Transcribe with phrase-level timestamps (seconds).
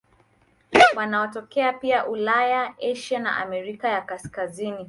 [0.95, 4.79] Wanatokea pia Ulaya, Asia na Amerika ya Kaskazini.